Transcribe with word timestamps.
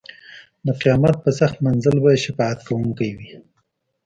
د 0.65 0.67
قیامت 0.81 1.15
په 1.23 1.29
سخت 1.39 1.57
منزل 1.65 1.95
به 2.03 2.09
یې 2.13 2.21
شفاعت 2.25 2.59
کوونکی 2.67 3.09
وي. 3.17 3.31